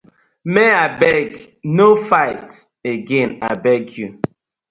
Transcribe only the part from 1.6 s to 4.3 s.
no fight again abeg yu.